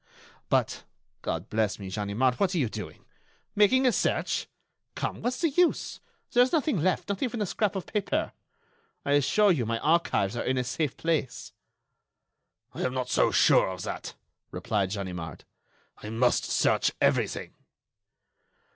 [0.49, 0.83] But,
[1.21, 3.05] God bless me, Ganimard, what are you doing?
[3.55, 4.47] Making a search?
[4.95, 5.99] Come, what's the use?
[6.31, 8.31] There is nothing left—not even a scrap of paper.
[9.05, 11.53] I assure you my archives are in a safe place."
[12.73, 14.15] "I am not so sure of that,"
[14.49, 15.43] replied Ganimard.
[16.01, 17.53] "I must search everything."